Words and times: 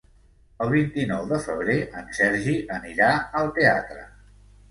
El 0.65 0.69
vint-i-nou 0.75 1.27
de 1.31 1.37
febrer 1.43 1.75
en 2.01 2.09
Sergi 2.19 2.57
anirà 2.79 3.13
al 3.41 3.51
teatre. 3.59 4.09